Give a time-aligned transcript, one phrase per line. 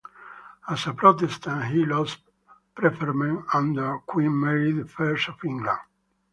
[0.67, 2.21] As a Protestant, he lost
[2.73, 5.77] preferment under Queen Mary the First of England.